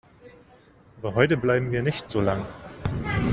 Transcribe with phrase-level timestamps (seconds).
[0.97, 2.43] Aber heute bleiben wir nicht so lang.